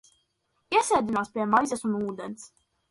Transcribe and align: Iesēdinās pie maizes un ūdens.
Iesēdinās 0.77 1.31
pie 1.37 1.47
maizes 1.55 1.89
un 1.91 1.99
ūdens. 2.05 2.53